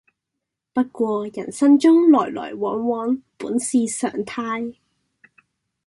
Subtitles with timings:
[0.73, 4.75] 不過人生中來來往往本是常態